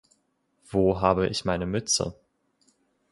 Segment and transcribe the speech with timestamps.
[0.71, 2.15] Wo habe ich meine Mütze?